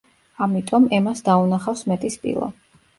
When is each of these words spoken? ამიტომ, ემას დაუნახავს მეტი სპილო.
ამიტომ, 0.45 0.89
ემას 0.99 1.23
დაუნახავს 1.29 1.87
მეტი 1.95 2.15
სპილო. 2.19 2.55